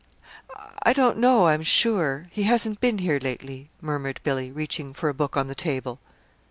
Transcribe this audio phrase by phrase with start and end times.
[0.81, 2.27] "I don't know, I'm sure.
[2.31, 5.99] He hasn't been here lately," murmured Billy, reaching for a book on the table.